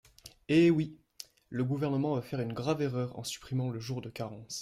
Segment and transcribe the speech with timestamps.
[0.49, 0.97] Eh oui!
[1.49, 4.59] Le Gouvernement va faire une grave erreur en supprimant le jour de carence.